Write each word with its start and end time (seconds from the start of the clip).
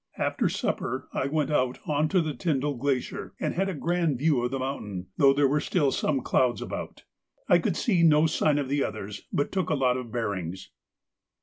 After 0.17 0.49
supper 0.49 1.07
I 1.13 1.27
went 1.27 1.51
out 1.51 1.77
on 1.85 2.07
to 2.09 2.21
the 2.21 2.33
Tyndall 2.33 2.73
Glacier 2.77 3.35
and 3.39 3.53
had 3.53 3.69
a 3.69 3.75
grand 3.75 4.17
view 4.17 4.41
of 4.41 4.49
the 4.49 4.57
mountain, 4.57 5.09
though 5.17 5.31
there 5.31 5.47
were 5.47 5.59
still 5.59 5.91
some 5.91 6.21
clouds 6.23 6.59
about. 6.59 7.03
I 7.47 7.59
could 7.59 7.77
see 7.77 8.01
no 8.01 8.25
sign 8.25 8.57
of 8.57 8.67
the 8.67 8.83
others, 8.83 9.27
but 9.31 9.51
took 9.51 9.69
a 9.69 9.75
lot 9.75 9.97
of 9.97 10.11
bearings. 10.11 10.71